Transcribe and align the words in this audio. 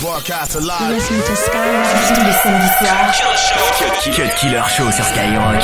Broadcast 0.00 0.54
alive. 0.54 0.94
Listen 0.94 1.16
to 1.16 1.36
Skyrock 1.36 2.14
tous 2.14 2.24
les 2.24 2.32
samedis 2.32 2.72
soirs. 2.78 3.20
Cut 4.16 4.32
Killer 4.38 4.62
Show 4.70 4.90
sur 4.90 5.04
Skyrock. 5.04 5.62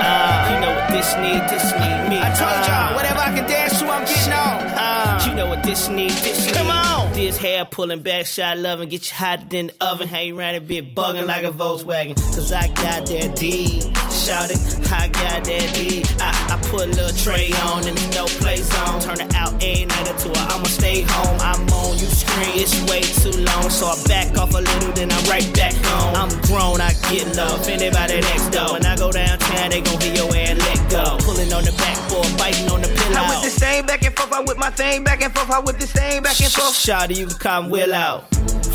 Uh, 0.00 0.50
you 0.50 0.60
know 0.60 0.72
what 0.74 0.88
this 0.88 1.14
need, 1.16 1.42
this 1.50 1.72
need 1.74 2.08
me. 2.08 2.18
I 2.18 2.30
told 2.32 2.66
y'all, 2.66 2.94
whatever 2.96 3.20
I 3.20 3.34
can 3.36 3.46
dance 3.46 3.78
to, 3.80 3.86
I'm 3.86 4.04
getting 4.06 4.32
on. 4.32 4.62
Uh, 4.66 5.24
you 5.26 5.34
know 5.34 5.46
what 5.46 5.62
this 5.62 5.88
need, 5.90 6.10
this 6.10 6.46
need. 6.46 6.54
Come 6.54 6.70
on. 6.70 7.12
This 7.12 7.36
hair 7.36 7.66
pulling 7.66 8.00
back, 8.00 8.24
shot 8.24 8.56
loving, 8.56 8.88
get 8.88 9.10
you 9.10 9.14
hotter 9.14 9.44
than 9.46 9.66
the 9.66 9.74
oven. 9.84 10.08
How 10.08 10.20
you 10.20 10.34
ran 10.34 10.54
a 10.54 10.60
bit 10.60 10.94
bugging 10.94 11.26
like 11.26 11.44
a 11.44 11.50
Volkswagen. 11.50 12.14
Cause 12.16 12.50
I 12.52 12.68
got 12.68 13.06
that 13.06 13.36
D. 13.36 13.82
Shout 14.28 14.50
it, 14.50 14.60
I 14.92 15.08
got 15.08 15.40
that 15.48 15.72
D. 15.72 16.04
I, 16.20 16.28
I 16.52 16.60
put 16.68 16.84
a 16.84 16.92
little 16.92 17.16
tray 17.16 17.48
on 17.72 17.88
and 17.88 17.96
no 18.12 18.26
play 18.36 18.60
zone. 18.60 19.00
Turn 19.00 19.24
it 19.24 19.32
out 19.32 19.56
a 19.64 19.86
night 19.86 20.04
or 20.04 20.18
two. 20.20 20.28
I'ma 20.52 20.68
stay 20.68 21.00
home. 21.00 21.40
I'm 21.40 21.64
on 21.72 21.96
you 21.96 22.04
screen. 22.04 22.60
It's 22.60 22.76
way 22.92 23.00
too 23.24 23.32
long. 23.40 23.70
So 23.72 23.88
I 23.88 23.96
back 24.04 24.36
off 24.36 24.52
a 24.52 24.60
little, 24.60 24.92
then 24.92 25.10
I'm 25.10 25.24
right 25.32 25.48
back 25.56 25.72
home. 25.80 26.12
I'm 26.12 26.28
grown, 26.44 26.76
I 26.76 26.92
get 27.08 27.24
love. 27.40 27.66
Anybody 27.72 28.20
next 28.20 28.52
door. 28.52 28.76
When 28.76 28.84
I 28.84 28.96
go 28.96 29.10
downtown, 29.10 29.70
they 29.70 29.80
gon' 29.80 29.96
be 29.96 30.12
your 30.12 30.28
ass 30.28 30.60
let 30.60 30.80
go. 30.92 31.16
Pulling 31.24 31.50
on 31.56 31.64
the 31.64 31.72
backboard, 31.80 32.28
biting 32.36 32.68
on 32.68 32.82
the 32.84 32.88
pillow. 32.88 33.24
I 33.24 33.32
with 33.32 33.48
the 33.48 33.56
same 33.56 33.86
back 33.86 34.04
and 34.04 34.12
forth. 34.12 34.30
I 34.30 34.40
with 34.44 34.58
my 34.58 34.68
thing 34.68 35.04
back 35.04 35.22
and 35.22 35.32
forth. 35.32 35.48
I 35.50 35.60
with 35.60 35.80
the 35.80 35.88
same 35.88 36.22
back 36.22 36.38
and 36.38 36.52
forth. 36.52 36.76
Shawty, 36.76 37.16
you 37.16 37.28
can 37.28 37.38
come 37.38 37.70
will 37.70 37.94
out. 37.94 38.28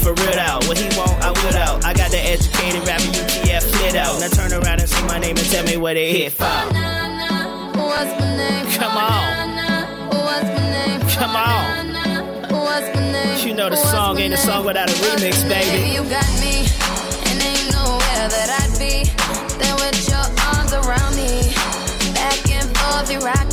For 0.03 0.13
real 0.13 0.39
out. 0.39 0.67
What 0.67 0.77
he 0.77 0.87
want, 0.97 1.15
I 1.23 1.31
will 1.31 1.57
out. 1.57 1.85
I 1.85 1.93
got 1.93 2.11
the 2.11 2.19
educated 2.19 2.85
rapper 2.85 3.03
UTF 3.03 3.63
flit 3.71 3.95
out. 3.95 4.19
Now 4.19 4.27
turn 4.27 4.51
around 4.51 4.81
and 4.81 4.89
say 4.89 5.01
my 5.07 5.17
name 5.17 5.37
and 5.37 5.49
tell 5.49 5.63
me 5.65 5.77
what 5.77 5.93
they 5.93 6.11
hit 6.11 6.33
for. 6.33 6.43
Come 8.79 8.97
on. 8.97 9.43
Come 11.15 11.35
on. 11.37 11.83
You 13.47 13.53
know 13.53 13.69
the 13.69 13.77
song 13.77 14.17
ain't 14.19 14.33
a 14.33 14.37
song 14.37 14.65
without 14.65 14.89
a 14.89 14.93
remix, 14.93 15.47
baby. 15.47 15.93
You 15.93 16.03
got 16.09 16.27
me, 16.41 16.65
and 17.29 17.41
ain't 17.41 17.71
nowhere 17.71 18.27
that 18.27 18.49
I'd 18.59 18.75
be. 18.79 19.07
Then 19.59 19.75
with 19.79 20.09
your 20.09 20.25
arms 20.51 20.73
around 20.73 21.15
me, 21.15 21.53
back 22.13 22.49
and 22.51 22.67
forth 22.77 23.11
you 23.11 23.19
rock 23.19 23.52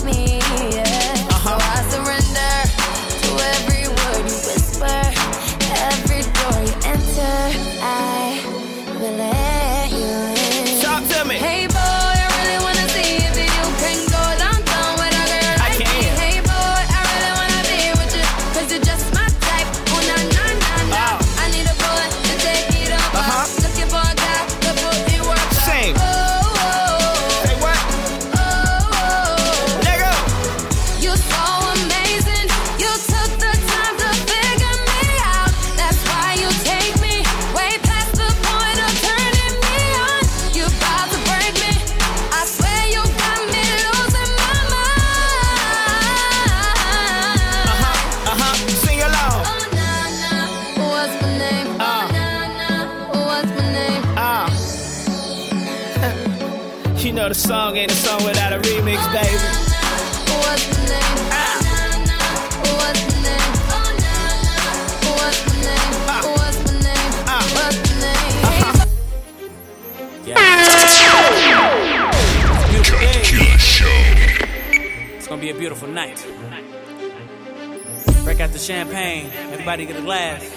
champagne. 78.71 79.29
Everybody 79.51 79.85
get 79.85 79.97
a 79.97 80.01
glass. 80.01 80.49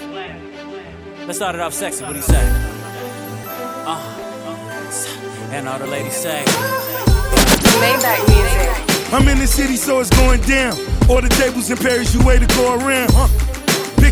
Let's 1.26 1.40
start 1.40 1.56
it 1.56 1.62
off 1.62 1.74
sexy. 1.74 2.04
What 2.04 2.12
do 2.12 2.18
you 2.18 2.22
say? 2.22 2.46
Uh. 3.88 3.98
And 5.52 5.68
all 5.68 5.80
the 5.80 5.88
ladies 5.88 6.16
say. 6.16 6.44
Maybach 7.82 8.22
music. 8.30 9.14
I'm 9.14 9.28
in 9.28 9.40
the 9.40 9.48
city, 9.48 9.78
so 9.78 10.00
it's 10.00 10.12
going 10.12 10.42
down. 10.42 10.74
All 11.10 11.22
the 11.22 11.30
tables 11.42 11.72
in 11.72 11.78
Paris, 11.78 12.14
you 12.14 12.24
way 12.24 12.38
to 12.38 12.46
go 12.46 12.76
around. 12.76 13.10
Huh? 13.14 13.43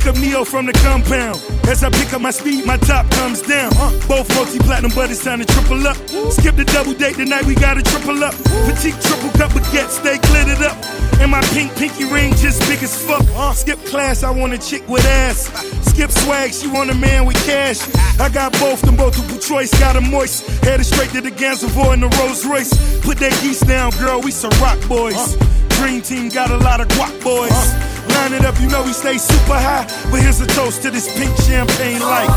Pick 0.02 0.16
up 0.16 0.18
Ne-Yo 0.18 0.44
from 0.44 0.66
the 0.66 0.74
compound. 0.82 1.40
As 1.70 1.84
I 1.84 1.92
pick 1.92 2.12
up 2.12 2.22
my 2.22 2.32
speed, 2.32 2.66
my 2.66 2.76
top 2.78 3.08
comes 3.12 3.40
down. 3.40 3.72
Huh? 3.76 3.92
Both 4.08 4.34
multi 4.34 4.58
platinum, 4.58 4.90
but 4.96 5.12
it's 5.12 5.24
time 5.24 5.38
to 5.38 5.46
triple 5.46 5.86
up. 5.86 5.96
Skip 6.34 6.56
the 6.56 6.66
double 6.66 6.96
date 6.96 7.18
tonight, 7.18 7.46
we 7.46 7.54
gotta 7.54 7.84
triple 7.84 8.24
up. 8.24 8.34
Petite 8.66 8.98
triple 8.98 9.30
cup 9.38 9.52
baguette, 9.52 9.94
stay 9.94 10.18
glittered 10.18 10.66
up. 10.66 10.74
And 11.22 11.30
my 11.30 11.42
pink 11.54 11.76
pinky 11.76 12.06
ring 12.06 12.34
just 12.34 12.62
big 12.68 12.82
as 12.82 12.98
fuck. 12.98 13.22
Uh, 13.38 13.54
skip 13.54 13.78
class, 13.86 14.24
I 14.24 14.32
want 14.32 14.54
a 14.54 14.58
chick 14.58 14.82
with 14.90 15.06
ass. 15.06 15.54
Skip 15.92 16.10
swag, 16.10 16.52
she 16.52 16.66
want 16.66 16.90
a 16.90 16.96
man 16.96 17.28
with 17.28 17.38
cash. 17.46 17.78
I 18.20 18.28
got 18.30 18.54
both, 18.54 18.82
them 18.82 18.98
multiple 18.98 19.38
choice, 19.38 19.70
got 19.80 19.98
a 19.98 20.02
moist. 20.02 20.48
Headed 20.66 20.88
straight 20.88 21.12
to 21.12 21.22
the 21.22 21.30
Gansevoort 21.30 21.94
in 21.94 22.00
the 22.00 22.10
Rolls 22.18 22.44
Royce. 22.44 22.74
Put 23.02 23.20
that 23.20 23.38
geese 23.44 23.60
down, 23.60 23.92
girl, 24.00 24.20
we 24.20 24.32
some 24.32 24.50
rock 24.60 24.80
boys. 24.88 25.38
Uh. 25.38 25.46
Dream 25.78 26.02
team 26.02 26.30
got 26.30 26.50
a 26.50 26.58
lot 26.58 26.82
of 26.82 26.88
guac 26.88 27.24
boys. 27.24 27.52
Uh. 27.54 27.91
Line 28.22 28.34
it 28.34 28.46
up, 28.46 28.60
you 28.62 28.68
know 28.68 28.84
we 28.84 28.94
stay 28.94 29.18
super 29.18 29.58
high. 29.58 29.84
But 30.12 30.22
here's 30.22 30.40
a 30.42 30.46
toast 30.46 30.84
to 30.84 30.92
this 30.92 31.08
pink 31.18 31.36
champagne 31.38 32.02
life. 32.02 32.30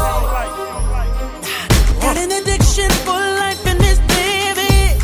Got 2.00 2.16
an 2.16 2.32
addiction 2.32 2.90
for 3.04 3.20
life 3.42 3.66
in 3.66 3.76
this 3.76 3.98
baby. 4.08 4.96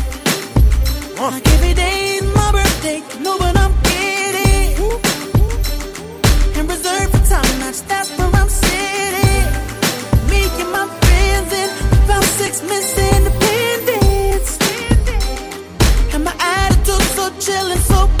Like 1.21 1.47
every 1.53 1.75
day 1.75 2.15
is 2.15 2.23
my 2.33 2.51
birthday, 2.51 2.99
know 3.21 3.37
what 3.37 3.55
I'm 3.63 3.75
getting. 3.83 4.73
And 6.57 6.67
reserved 6.67 7.11
for 7.11 7.23
time, 7.29 7.59
that's 7.61 7.81
that's 7.81 8.09
where 8.17 8.33
I'm 8.41 8.49
sitting. 8.49 9.45
Me 10.31 10.41
and 10.61 10.71
my 10.77 10.87
friends 11.01 11.53
in 11.61 11.69
about 12.05 12.23
six 12.23 12.63
Miss 12.63 12.97
Independence. 13.13 14.57
And 16.11 16.23
my 16.23 16.33
attitude 16.39 17.05
so 17.17 17.29
chill 17.37 17.71
and 17.71 17.81
so 17.81 18.20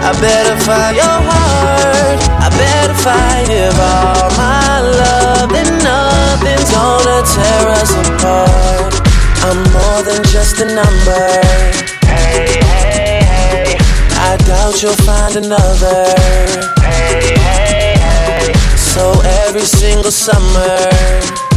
I 0.00 0.12
better 0.20 0.56
find 0.64 0.96
your 0.96 1.18
heart. 1.30 2.20
I 2.38 2.48
better 2.54 2.94
find 2.94 3.48
if 3.50 3.76
all 3.78 4.30
my 4.38 4.80
love 4.80 5.52
and 5.52 5.72
nothing's 5.82 6.70
gonna 6.70 7.20
tear 7.34 7.64
us 7.80 7.92
apart. 8.06 8.94
I'm 9.46 9.58
more 9.72 10.02
than 10.02 10.22
just 10.24 10.60
a 10.60 10.66
number. 10.66 11.26
Hey, 12.06 12.60
hey, 12.62 13.20
hey. 13.24 13.78
I 14.28 14.36
doubt 14.46 14.82
you'll 14.82 15.02
find 15.08 15.36
another. 15.36 16.14
Hey, 16.80 17.34
hey, 17.36 17.94
hey. 17.98 18.52
So 18.76 19.20
every 19.46 19.66
single 19.66 20.10
summer. 20.10 21.47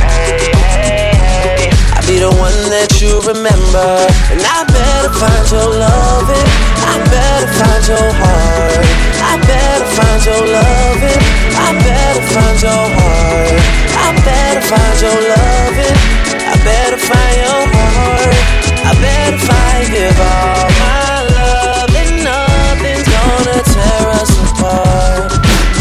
The 2.21 2.29
one 2.37 2.61
that 2.69 3.01
you 3.01 3.17
remember. 3.25 3.89
And 4.29 4.41
I 4.45 4.61
better 4.69 5.09
find 5.09 5.45
your 5.49 5.73
loving. 5.73 6.49
I 6.85 7.01
better 7.09 7.49
find 7.57 7.81
your 7.89 8.09
heart. 8.21 8.85
I 9.25 9.41
better 9.41 9.89
find 9.97 10.21
your 10.29 10.43
loving. 10.45 11.21
I 11.57 11.69
better 11.81 12.25
find 12.29 12.57
your 12.61 12.85
heart. 12.93 13.57
I 14.05 14.07
better 14.21 14.61
find 14.69 14.97
your 15.01 15.17
loving. 15.33 15.97
I 16.45 16.53
better 16.61 17.01
find 17.01 17.35
your 17.41 17.63
heart. 17.73 18.37
I 18.85 18.91
better 19.01 19.41
find 19.41 19.81
give 19.89 20.19
all 20.21 20.69
my 20.77 21.25
love 21.41 21.89
and 22.01 22.13
nothing's 22.21 23.07
gonna 23.09 23.57
tear 23.65 24.05
us 24.21 24.31
apart. 24.45 25.31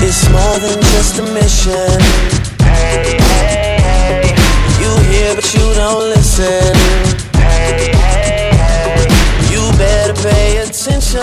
It's 0.01 0.25
more 0.33 0.57
than 0.65 0.81
just 0.89 1.21
a 1.21 1.25
mission. 1.37 2.01
Hey, 2.65 3.21
hey, 3.29 3.77
hey. 3.85 4.25
You 4.81 4.91
hear 5.13 5.35
but 5.35 5.47
you 5.53 5.61
don't 5.77 6.01
listen. 6.09 6.20
Hey. 6.37 7.91
You 9.51 9.61
better 9.77 10.15
pay 10.23 10.59
attention. 10.59 11.21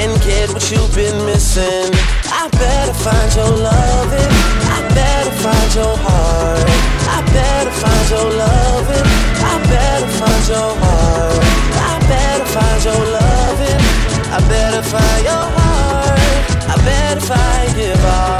And 0.00 0.12
get 0.22 0.48
what 0.52 0.64
you've 0.72 0.94
been 0.94 1.24
missing. 1.26 1.92
I 2.32 2.48
better 2.52 2.94
find 2.94 3.34
your 3.36 3.50
loving. 3.50 4.32
I 4.64 4.80
better 4.94 5.30
find 5.44 5.74
your 5.74 5.96
heart. 5.96 6.64
I 7.06 7.20
better 7.36 7.70
find 7.70 8.10
your 8.10 8.30
loving. 8.32 9.06
I 9.44 9.60
better 9.68 10.08
find 10.18 10.48
your 10.48 10.72
heart. 10.80 11.44
I 11.76 12.00
better 12.08 12.46
find 12.46 12.84
your 12.84 13.04
loving. 13.12 13.80
I 14.32 14.40
better 14.48 14.82
find 14.82 15.22
your 15.22 15.46
heart. 15.58 16.18
I 16.66 16.76
better 16.82 17.20
find 17.20 17.76
give 17.76 18.04
all 18.04 18.39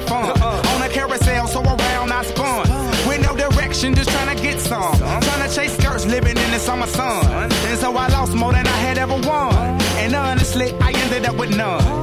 The 0.00 0.06
fun. 0.06 0.42
On 0.42 0.82
a 0.82 0.88
carousel, 0.88 1.46
so 1.46 1.62
around 1.62 2.12
I 2.12 2.22
spun. 2.22 2.68
With 3.08 3.22
no 3.22 3.34
direction, 3.36 3.94
just 3.94 4.10
trying 4.10 4.36
to 4.36 4.42
get 4.42 4.60
some. 4.60 4.96
Trying 4.98 5.48
to 5.48 5.54
chase 5.54 5.76
skirts, 5.76 6.04
living 6.06 6.36
in 6.36 6.50
the 6.50 6.58
summer 6.58 6.86
sun. 6.86 7.50
And 7.68 7.78
so 7.78 7.96
I 7.96 8.08
lost 8.08 8.34
more 8.34 8.52
than 8.52 8.66
I 8.66 8.78
had 8.86 8.98
ever 8.98 9.14
won. 9.14 9.54
And 10.02 10.14
honestly, 10.14 10.74
I 10.80 10.92
ended 10.92 11.24
up 11.26 11.36
with 11.36 11.56
none. 11.56 11.95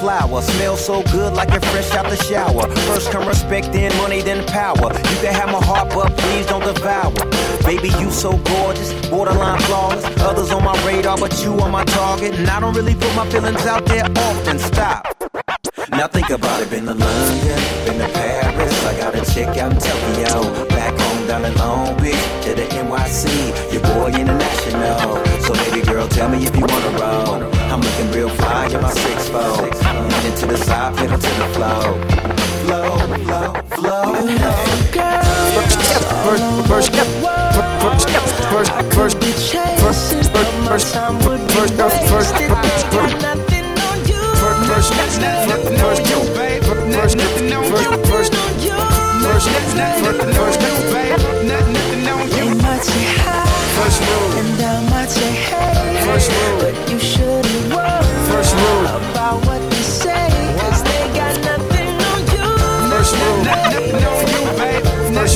Flower. 0.00 0.42
Smell 0.42 0.76
so 0.76 1.02
good 1.04 1.34
like 1.34 1.50
you're 1.50 1.60
fresh 1.60 1.90
out 1.92 2.08
the 2.08 2.16
shower. 2.16 2.68
First 2.88 3.10
come 3.10 3.26
respect, 3.26 3.72
then 3.72 3.96
money, 3.98 4.22
then 4.22 4.44
power. 4.46 4.88
You 4.92 5.16
can 5.22 5.34
have 5.34 5.50
my 5.50 5.62
heart, 5.64 5.90
but 5.90 6.16
please 6.16 6.46
don't 6.46 6.64
devour. 6.64 7.12
Baby, 7.64 7.90
you 8.00 8.10
so 8.10 8.36
gorgeous, 8.38 8.92
borderline 9.08 9.60
flawless. 9.62 10.04
Others 10.20 10.50
on 10.52 10.64
my 10.64 10.76
radar, 10.86 11.18
but 11.18 11.32
you 11.42 11.52
on 11.60 11.70
my 11.70 11.84
target. 11.84 12.34
And 12.34 12.48
I 12.48 12.60
don't 12.60 12.74
really 12.74 12.94
put 12.94 13.14
my 13.14 13.28
feelings 13.30 13.66
out 13.66 13.84
there 13.86 14.06
often. 14.16 14.58
Stop. 14.58 15.06
Now 15.90 16.06
think 16.06 16.30
about 16.30 16.62
it, 16.62 16.70
been 16.70 16.84
to 16.84 16.94
London, 16.94 17.60
been 17.86 17.98
to 17.98 18.08
Paris, 18.12 18.84
I 18.84 18.96
got 18.98 19.14
a 19.14 19.32
chick 19.32 19.48
out 19.56 19.72
in 19.72 19.78
Tokyo, 19.78 20.67
cloud. 31.58 31.97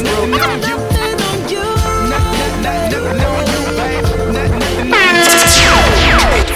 Not, 0.00 0.61
nothing 0.61 1.20
on 1.20 1.49
you. 1.50 1.72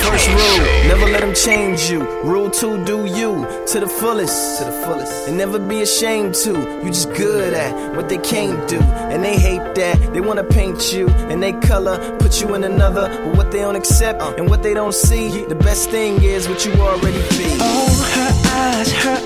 first 0.06 0.28
rule. 0.28 0.88
Never 0.88 1.06
let 1.06 1.20
them 1.20 1.34
change 1.34 1.90
you. 1.90 2.00
Rule 2.22 2.50
two, 2.50 2.84
do 2.84 3.06
you 3.06 3.46
to 3.66 3.80
the 3.80 3.88
fullest, 3.88 4.58
to 4.58 4.64
the 4.64 4.72
fullest, 4.84 5.28
and 5.28 5.36
never 5.36 5.58
be 5.58 5.82
ashamed 5.82 6.34
to. 6.36 6.52
You 6.82 6.88
just 6.88 7.12
good 7.14 7.52
at 7.54 7.96
what 7.96 8.08
they 8.08 8.18
can't 8.18 8.68
do, 8.68 8.80
and 9.12 9.24
they 9.24 9.36
hate 9.36 9.74
that. 9.74 9.96
They 10.12 10.20
wanna 10.20 10.44
paint 10.44 10.92
you 10.92 11.08
and 11.30 11.42
they 11.42 11.52
color, 11.52 11.96
put 12.18 12.40
you 12.40 12.54
in 12.54 12.64
another. 12.64 13.08
But 13.24 13.36
what 13.36 13.50
they 13.50 13.60
don't 13.60 13.76
accept 13.76 14.22
and 14.38 14.48
what 14.48 14.62
they 14.62 14.74
don't 14.74 14.94
see, 14.94 15.44
the 15.44 15.54
best 15.54 15.90
thing 15.90 16.22
is 16.22 16.48
what 16.48 16.64
you 16.64 16.72
already 16.72 17.22
be. 17.36 17.48
Oh, 17.60 17.90
her 18.16 18.32
eyes, 18.60 18.92
her 18.92 19.25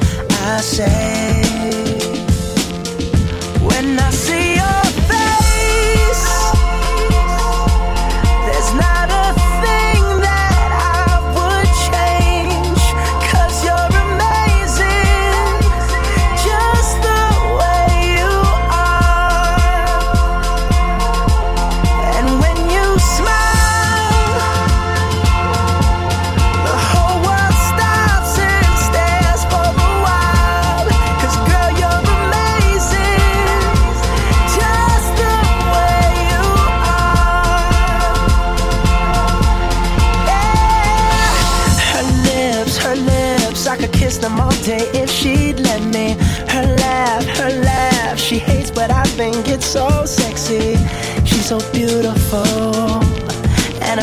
I 0.43 0.59
say, 0.61 1.41
When 3.61 3.99
I 3.99 4.09
see 4.09 4.50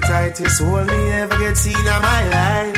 the 0.00 0.06
tightest 0.06 0.60
hold 0.60 0.86
me 0.86 1.10
ever 1.12 1.38
get 1.38 1.56
seen 1.56 1.76
in 1.76 2.00
my 2.02 2.22
life. 2.28 2.76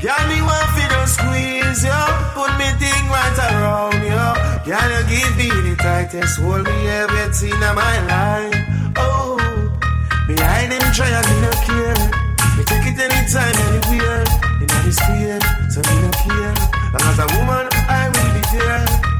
Girl, 0.00 0.24
me 0.28 0.38
want 0.42 0.68
to 0.76 0.84
just 0.92 1.14
squeeze 1.16 1.84
you, 1.84 2.02
put 2.36 2.52
me 2.60 2.68
thing 2.76 3.04
right 3.08 3.38
around 3.48 4.00
you. 4.04 4.26
Girl, 4.68 4.90
you 4.92 5.02
give 5.08 5.32
me 5.40 5.48
the 5.48 5.74
tightest 5.80 6.40
hold 6.40 6.64
me 6.64 6.76
ever 6.88 7.14
get 7.14 7.34
seen 7.34 7.54
in 7.54 7.74
my 7.74 7.96
life. 8.12 8.56
Oh, 8.96 9.36
me 10.28 10.34
hide 10.36 10.70
them 10.70 10.84
try 10.92 11.08
and 11.08 11.26
me 11.30 11.36
no 11.40 11.52
care. 11.64 12.02
Me 12.56 12.62
take 12.68 12.86
it 12.90 13.00
anytime, 13.00 13.56
anywhere. 13.72 14.24
In 14.60 14.68
the 14.68 14.92
speed, 14.92 15.42
so 15.72 15.80
me 15.88 15.94
no 16.04 16.10
care. 16.20 16.54
Long 16.92 17.06
as 17.08 17.18
a 17.18 17.26
woman, 17.38 17.66
I 17.88 18.12
will 18.12 18.30
be 18.36 18.42
there. 18.58 19.11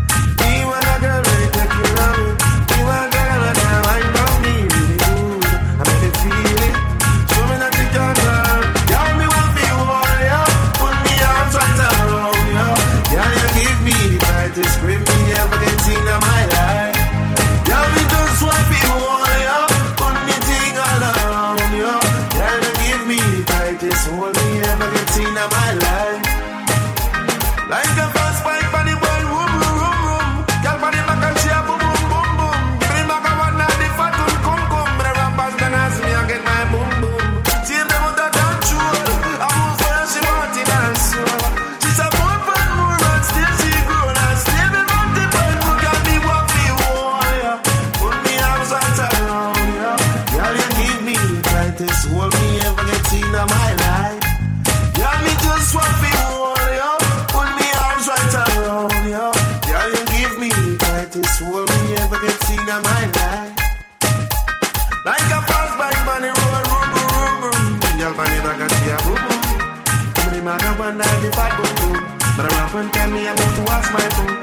Night 70.95 71.21
the 71.23 71.31
fat 71.33 71.53
boom, 71.57 71.73
boom. 71.81 71.97
But 72.37 72.45
I 72.47 72.51
rap 72.57 72.75
and 72.75 72.93
tell 72.93 73.11
me 73.11 73.27
about 73.27 73.53
to 73.57 73.63
wash 73.71 73.89
my 73.93 74.07
food. 74.17 74.37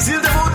See 0.00 0.18
the 0.18 0.28
out 0.28 0.49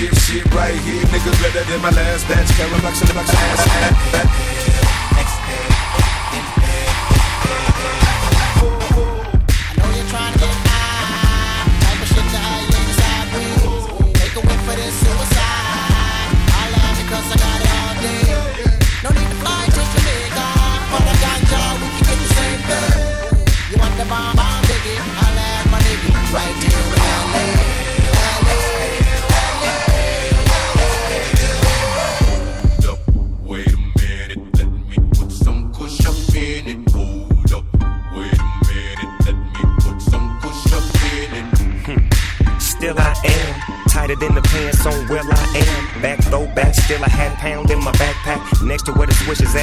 shit, 0.00 0.16
shit 0.16 0.54
right 0.54 0.74
here. 0.74 1.04
Niggas 1.04 1.42
better 1.42 1.64
than 1.70 1.80
my 1.82 1.90
last 1.90 2.26
batch. 2.28 2.48
Carol 2.56 2.80
Box, 2.80 3.02
ass, 3.02 3.10
ass, 3.10 3.66
ass, 3.66 4.14
ass. 4.14 4.49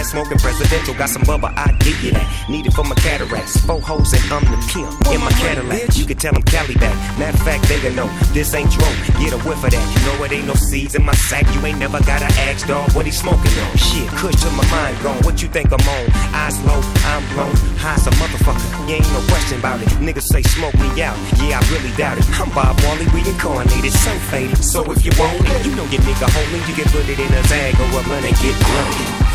Smoking 0.08 0.40
presidential. 0.40 0.94
Got 0.96 1.10
some 1.10 1.24
bubble, 1.24 1.50
I 1.54 1.72
give 1.80 2.02
you 2.04 2.12
that. 2.12 2.28
Need 2.50 2.66
it 2.66 2.74
for 2.74 2.84
my 2.84 2.96
cataracts. 2.96 3.60
Four 3.66 3.82
hoes 3.82 4.12
and 4.14 4.24
I'm 4.32 4.44
the 4.50 4.58
pimp 4.72 4.90
in 5.14 5.22
my 5.22 5.32
Cadillac. 5.32 5.96
You 5.98 6.06
can 6.06 6.18
tell 6.18 6.34
them 6.34 6.44
Cali 6.44 6.76
back. 6.76 6.96
Matter 7.20 7.38
of 7.38 7.44
fact, 7.44 7.68
they 7.68 7.78
know 7.94 8.08
this 8.34 8.54
ain't 8.56 8.72
true. 8.72 8.96
Get 9.20 9.34
a 9.34 9.40
whiff 9.46 9.64
of 9.64 9.72
that. 9.72 9.84
You 9.94 10.00
know 10.08 10.24
it 10.24 10.32
ain't 10.32 10.48
no 10.48 10.56
seeds 10.56 10.96
in 10.96 11.04
my 11.04 11.14
sack. 11.14 11.46
You 11.54 11.62
ain't 11.66 11.80
never 11.80 12.00
gotta 12.00 12.30
ask, 12.48 12.66
dog, 12.66 12.92
what 12.96 13.06
he 13.06 13.12
smoking 13.12 13.54
on. 13.62 13.78
Shit, 13.78 14.08
kush 14.18 14.36
to 14.42 14.50
my 14.52 14.66
mind 14.72 14.98
gone. 15.04 15.22
What 15.24 15.42
you 15.44 15.50
think 15.50 15.72
I'm 15.72 15.88
on? 15.88 16.06
Eyes 16.34 16.58
low, 16.66 16.82
I'm 17.12 17.24
blown. 17.34 17.54
High 17.78 17.96
as 17.96 18.08
a 18.08 18.12
motherfucker. 18.18 18.88
You 18.88 18.96
ain't 18.96 19.12
no 19.14 19.22
question 19.30 19.60
about 19.60 19.82
it. 19.82 19.90
Niggas 20.02 20.28
say 20.34 20.42
smoke 20.42 20.76
me 20.76 20.90
out. 21.02 21.18
Yeah, 21.44 21.60
I 21.60 21.62
really 21.74 21.94
doubt 21.96 22.18
it. 22.18 22.26
I'm 22.40 22.50
Bob 22.56 22.80
Marley 22.84 23.06
reincarnated, 23.14 23.94
so 23.94 24.12
So 24.28 24.84
if 24.92 25.06
you 25.06 25.12
want 25.18 25.40
it, 25.40 25.66
you 25.66 25.74
know 25.74 25.86
your 25.86 26.02
nigga 26.02 26.28
homie. 26.28 26.68
You 26.68 26.76
can 26.76 26.84
put 26.92 27.08
it 27.08 27.18
in 27.18 27.32
a 27.32 27.42
bag 27.48 27.76
or 27.80 27.88
a 27.96 28.26
and 28.26 28.36
get 28.36 28.56
blunted. 28.60 29.28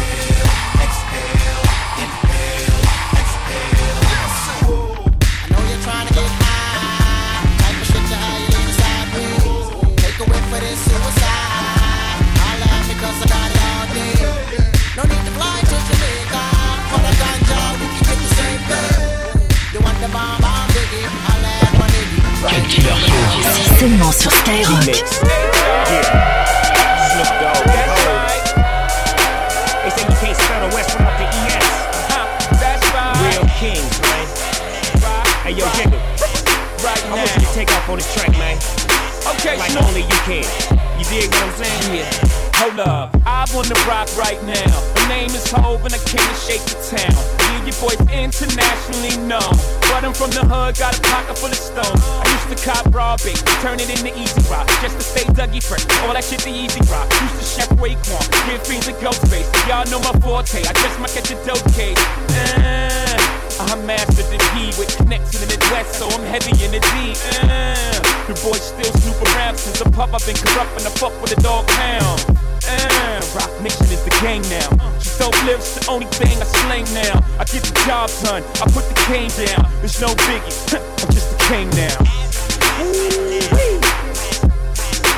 From 50.22 50.30
the 50.38 50.46
hood, 50.46 50.78
got 50.78 50.94
a 50.94 51.02
pocket 51.02 51.34
full 51.36 51.50
of 51.50 51.58
stones. 51.58 51.98
I 51.98 52.30
used 52.30 52.46
to 52.54 52.58
cop 52.62 52.86
raw 52.94 53.16
bait, 53.18 53.42
turn 53.58 53.82
it 53.82 53.90
into 53.90 54.14
easy 54.14 54.38
rock. 54.46 54.70
Just 54.78 54.94
to 54.94 55.02
stay 55.02 55.26
Dougie 55.34 55.58
fresh, 55.58 55.82
all 56.06 56.14
that 56.14 56.22
shit 56.22 56.46
the 56.46 56.54
easy 56.54 56.78
rock. 56.86 57.10
Used 57.26 57.42
to 57.42 57.46
chef 57.58 57.68
Raekwon, 57.82 58.22
give 58.46 58.62
fiends 58.62 58.86
a 58.86 58.94
ghost 59.02 59.18
face. 59.26 59.50
Y'all 59.66 59.82
know 59.90 59.98
my 59.98 60.14
forte, 60.22 60.62
I 60.62 60.72
just 60.78 60.94
might 61.02 61.10
catch 61.10 61.34
a 61.34 61.38
dope 61.42 61.66
case. 61.74 61.98
Uh, 62.38 63.66
I 63.66 63.74
mastered 63.82 64.30
the 64.30 64.38
P 64.54 64.70
with 64.78 64.94
connects 64.94 65.34
in 65.34 65.42
the 65.42 65.48
Midwest, 65.50 65.98
so 65.98 66.06
I'm 66.06 66.22
heavy 66.30 66.54
in 66.62 66.70
the 66.70 66.82
D. 66.94 67.18
Uh, 67.42 67.98
the 68.30 68.38
boy 68.46 68.54
still 68.62 68.94
snoop 69.02 69.18
around 69.34 69.58
since 69.58 69.80
a 69.80 69.90
pup. 69.90 70.14
I've 70.14 70.22
been 70.22 70.38
corrupt 70.38 70.70
and 70.78 70.86
I 70.86 70.92
fuck 71.02 71.14
with 71.18 71.34
a 71.34 71.40
dog 71.42 71.66
pound. 71.66 72.41
Uh, 72.68 73.20
Roc 73.34 73.50
Nation 73.62 73.86
is 73.90 74.02
the 74.04 74.10
gang 74.20 74.42
now. 74.48 74.68
Just 74.98 75.18
dope 75.18 75.44
lips, 75.44 75.74
the 75.74 75.90
only 75.90 76.06
thing 76.06 76.38
I 76.40 76.44
slang 76.44 76.84
now. 76.94 77.18
I 77.38 77.44
get 77.44 77.62
the 77.62 77.74
job 77.86 78.10
done, 78.22 78.42
I 78.60 78.66
put 78.70 78.86
the 78.86 78.98
cane 79.06 79.30
down. 79.34 79.66
There's 79.80 80.00
no 80.00 80.08
biggie, 80.28 80.54
I'm 81.02 81.10
just 81.12 81.30
the 81.30 81.38
king 81.48 81.68
now. 81.74 81.96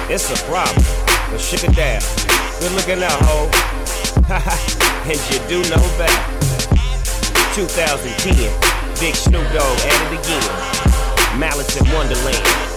It's 0.09 0.30
a 0.30 0.37
problem, 0.44 0.85
but 1.30 1.40
shit 1.40 1.64
it 1.64 1.74
down. 1.76 2.00
Good 2.61 2.72
looking 2.72 3.02
out, 3.02 3.20
ho. 3.24 3.50
and 5.11 5.20
you 5.28 5.38
do 5.48 5.59
know 5.68 5.85
that. 6.00 6.16
2010, 7.54 8.35
Big 9.00 9.14
Snoop 9.14 9.44
Dogg 9.52 9.78
at 9.87 10.12
it 10.12 10.18
again. 10.18 11.38
Malice 11.38 11.76
in 11.76 11.87
Wonderland. 11.92 12.73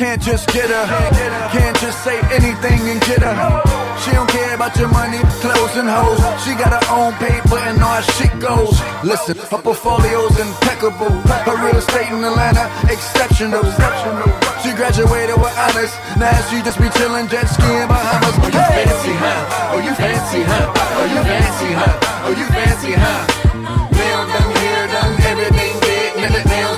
Can't 0.00 0.22
just 0.22 0.48
get 0.48 0.64
her, 0.72 0.86
can't 1.52 1.76
just 1.76 2.02
say 2.02 2.16
anything 2.32 2.80
and 2.88 3.00
get 3.04 3.20
her. 3.20 3.36
She 4.00 4.10
don't 4.16 4.30
care 4.32 4.54
about 4.56 4.72
your 4.80 4.88
money, 4.88 5.20
clothes, 5.44 5.76
and 5.76 5.92
hoes. 5.92 6.16
She 6.40 6.56
got 6.56 6.72
her 6.72 6.86
own 6.88 7.12
paper 7.20 7.60
and 7.68 7.76
all 7.84 8.00
shit 8.16 8.32
goes. 8.40 8.80
Listen, 9.04 9.36
her 9.36 9.60
portfolio's 9.60 10.32
impeccable. 10.40 11.12
Her 11.44 11.56
real 11.60 11.76
estate 11.76 12.08
in 12.08 12.24
Atlanta, 12.24 12.64
exceptional. 12.88 13.60
She 14.64 14.72
graduated 14.72 15.36
with 15.36 15.52
honors. 15.68 15.92
Now 16.16 16.32
she 16.48 16.64
just 16.64 16.80
be 16.80 16.88
chillin' 16.96 17.28
jet 17.28 17.44
skiing 17.52 17.84
Bahamas. 17.84 18.40
Oh, 18.40 18.48
you 18.48 18.64
fancy, 18.72 19.12
huh? 19.20 19.76
Oh, 19.76 19.84
you 19.84 19.92
fancy, 20.00 20.40
huh? 20.48 20.96
Oh, 20.96 21.04
you 21.12 21.20
fancy, 21.28 21.70
huh? 21.76 22.24
Oh, 22.24 22.32
you 22.40 22.46
fancy, 22.56 22.92
huh? 22.96 23.20
Nail 23.92 24.24
done, 24.32 24.48
hair 24.64 24.82
done, 24.96 25.12
everything 25.28 25.76
big. 25.84 26.08
Nails 26.16 26.40
done, 26.48 26.69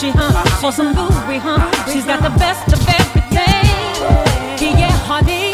Gucci, 0.00 0.12
huh? 0.14 0.32
For 0.60 0.72
some 0.72 0.94
Louis, 0.94 1.38
huh? 1.38 1.92
She's 1.92 2.06
got 2.06 2.22
the 2.22 2.30
best 2.38 2.72
of 2.72 2.80
everything. 2.88 3.18
Yeah, 4.78 4.88
honey, 5.04 5.49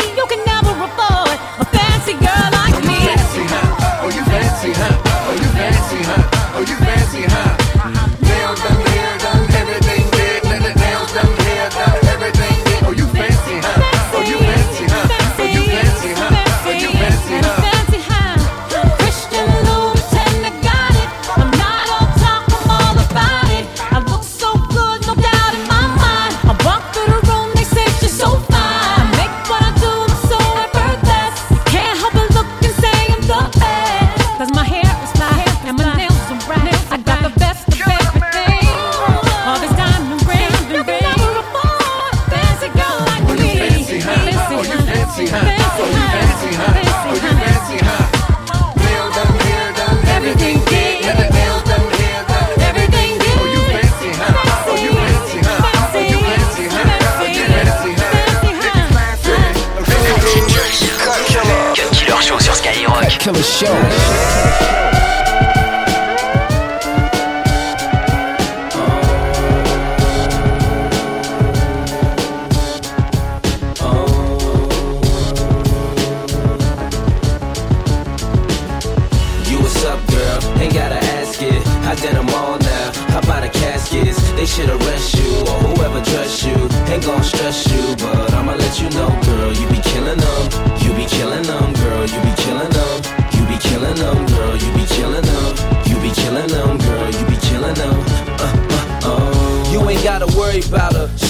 it. 82.07 82.14
I 82.14 82.14
did 82.14 82.16
them 82.16 82.29
all 82.35 82.59
now. 82.59 82.92
How 83.11 83.19
about 83.19 83.42
the 83.42 83.49
caskets? 83.49 84.33
They 84.33 84.47
should 84.47 84.69
arrest 84.69 85.14
you 85.14 85.40
or 85.40 85.59
whoever 85.66 86.01
dressed 86.01 86.45
you. 86.45 86.55
Ain't 86.92 87.05
gon' 87.05 87.23
stress 87.23 87.66
you, 87.73 87.97
but 87.97 88.33
I'ma 88.33 88.55
let 88.55 88.81
you 88.81 88.90
know, 88.90 89.09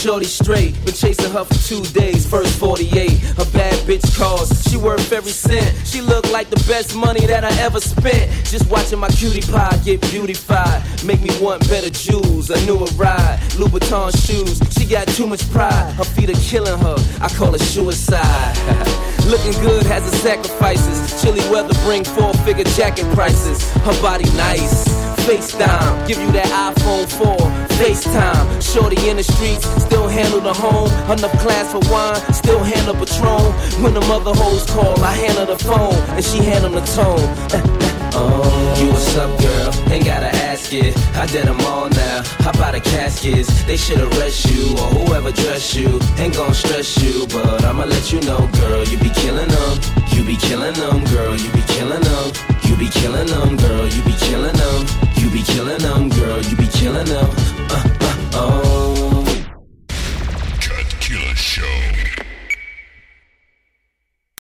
Shorty 0.06 0.26
straight. 0.26 0.72
Been 0.84 0.94
chasing 0.94 1.32
her 1.32 1.44
for 1.44 1.54
two 1.66 1.82
days. 1.92 2.24
First 2.24 2.60
48. 2.60 3.10
A 3.38 3.44
bad 3.50 3.74
bitch 3.88 4.16
calls. 4.16 4.48
She 4.62 4.76
worth 4.76 5.12
every 5.12 5.32
cent. 5.32 5.76
She 5.84 6.00
look 6.00 6.30
like 6.30 6.48
the 6.48 6.62
best 6.68 6.94
money 6.94 7.26
that 7.26 7.42
I 7.42 7.50
ever 7.60 7.80
spent. 7.80 8.30
Just 8.44 8.70
watching 8.70 9.00
my 9.00 9.08
cutie 9.08 9.40
pie 9.40 9.76
get 9.84 10.00
beautified. 10.02 10.84
Make 11.04 11.20
me 11.22 11.30
want 11.40 11.68
better 11.68 11.90
jewels. 11.90 12.50
A 12.50 12.66
newer 12.66 12.86
ride. 12.94 13.40
Louboutin 13.58 14.12
shoes. 14.24 14.60
She 14.78 14.86
got 14.86 15.08
too 15.08 15.26
much 15.26 15.42
pride. 15.50 15.92
Her 15.94 16.04
feet 16.04 16.30
are 16.30 16.40
killing 16.40 16.78
her. 16.78 16.96
I 17.20 17.28
call 17.30 17.52
it 17.56 17.60
suicide. 17.60 19.02
Looking 19.26 19.60
good 19.60 19.84
has 19.86 20.06
its 20.06 20.22
sacrifices. 20.22 21.20
Chilly 21.20 21.40
weather 21.50 21.74
bring 21.84 22.04
four 22.04 22.32
figure 22.46 22.62
jacket 22.78 23.06
prices. 23.12 23.68
Her 23.82 24.00
body 24.00 24.30
nice. 24.36 24.86
FaceTime, 25.26 26.06
give 26.06 26.18
you 26.20 26.30
that 26.30 26.46
iPhone 26.46 27.10
4. 27.10 27.36
FaceTime, 27.76 28.62
shorty 28.62 29.08
in 29.08 29.16
the 29.16 29.24
streets, 29.24 29.66
still 29.82 30.06
handle 30.06 30.40
the 30.40 30.54
home. 30.54 30.88
Enough 31.10 31.32
class 31.40 31.72
for 31.72 31.80
wine, 31.90 32.14
still 32.32 32.62
handle 32.62 32.94
Patron. 32.94 33.52
When 33.82 33.94
the 33.94 34.02
mother 34.02 34.32
hoes 34.32 34.64
call, 34.66 35.02
I 35.02 35.14
handle 35.14 35.46
the 35.46 35.58
phone, 35.58 35.94
and 36.14 36.24
she 36.24 36.38
handle 36.44 36.70
the 36.70 36.86
tone. 36.94 37.92
Oh. 38.18 38.76
You 38.80 38.88
what's 38.90 39.16
up, 39.16 39.38
girl? 39.40 39.92
Ain't 39.92 40.06
gotta 40.06 40.32
ask 40.48 40.72
it. 40.72 40.96
I 41.16 41.26
did 41.26 41.46
them 41.46 41.60
all 41.62 41.88
now. 41.90 42.22
Hop 42.44 42.56
out 42.60 42.74
of 42.74 42.82
caskets. 42.82 43.62
They 43.64 43.76
should 43.76 44.00
arrest 44.00 44.46
you 44.50 44.72
or 44.72 44.88
whoever 44.96 45.32
dress 45.32 45.74
you. 45.74 46.00
Ain't 46.16 46.34
gon' 46.34 46.54
stress 46.54 46.96
you, 47.02 47.26
but 47.28 47.64
I'ma 47.64 47.84
let 47.84 48.12
you 48.12 48.20
know, 48.22 48.48
girl. 48.60 48.84
You 48.84 48.98
be 48.98 49.10
killing 49.10 49.48
them. 49.48 49.74
You 50.12 50.24
be 50.24 50.36
killing 50.36 50.74
them, 50.74 51.04
girl. 51.12 51.36
You 51.36 51.50
be 51.52 51.62
killing 51.76 52.00
them. 52.00 52.26
You 52.64 52.76
be 52.76 52.88
killing 52.88 53.26
them, 53.26 53.56
girl. 53.56 53.86
You 53.86 54.02
be 54.02 54.14
killing 54.26 54.56
them. 54.56 54.80
You 55.16 55.30
be 55.30 55.42
killing 55.42 55.78
them, 55.78 56.08
girl. 56.08 56.40
You 56.40 56.56
be 56.56 56.68
killing 56.68 57.06
them. 57.06 57.28
Uh, 57.68 57.84
uh, 58.00 58.30
oh. 58.34 59.05